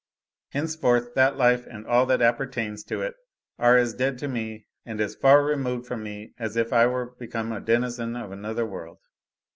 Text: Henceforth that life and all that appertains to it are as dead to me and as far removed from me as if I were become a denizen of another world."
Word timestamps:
Henceforth 0.53 1.13
that 1.13 1.37
life 1.37 1.67
and 1.67 1.85
all 1.85 2.07
that 2.07 2.23
appertains 2.23 2.83
to 2.85 3.03
it 3.03 3.13
are 3.59 3.77
as 3.77 3.93
dead 3.93 4.17
to 4.17 4.27
me 4.27 4.65
and 4.83 4.99
as 4.99 5.13
far 5.13 5.45
removed 5.45 5.85
from 5.85 6.01
me 6.01 6.33
as 6.39 6.57
if 6.57 6.73
I 6.73 6.87
were 6.87 7.05
become 7.19 7.51
a 7.51 7.61
denizen 7.61 8.15
of 8.15 8.31
another 8.31 8.65
world." 8.65 8.97